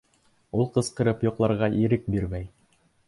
Ул 0.61 0.65
ҡысҡырып 0.77 1.21
йоҡларға 1.27 1.69
ирек 1.83 2.09
бирмәй. 2.17 2.49